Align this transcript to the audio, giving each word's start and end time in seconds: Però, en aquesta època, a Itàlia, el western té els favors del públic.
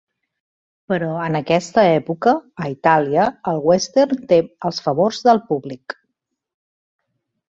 Però, 0.91 1.07
en 1.25 1.35
aquesta 1.39 1.83
època, 1.97 2.31
a 2.65 2.69
Itàlia, 2.75 3.25
el 3.51 3.61
western 3.71 4.23
té 4.31 4.39
els 4.71 4.79
favors 4.87 5.21
del 5.29 5.43
públic. 5.51 5.97